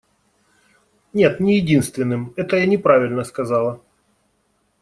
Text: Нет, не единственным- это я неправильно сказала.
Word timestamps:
Нет, 1.13 1.39
не 1.39 1.57
единственным- 1.57 2.33
это 2.35 2.57
я 2.57 2.65
неправильно 2.65 3.23
сказала. 3.23 3.79